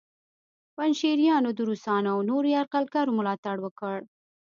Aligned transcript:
پنجشیریانو 0.75 1.49
د 1.55 1.59
روسانو 1.69 2.07
او 2.13 2.19
نورو 2.29 2.47
یرغلګرو 2.57 3.15
ملاتړ 3.19 3.55
وکړ 3.61 3.97